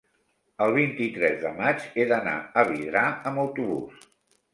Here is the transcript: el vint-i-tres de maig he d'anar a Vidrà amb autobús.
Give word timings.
el 0.67 0.71
vint-i-tres 0.77 1.35
de 1.43 1.51
maig 1.59 1.85
he 1.97 2.05
d'anar 2.13 2.33
a 2.61 2.63
Vidrà 2.71 3.05
amb 3.33 3.43
autobús. 3.45 4.09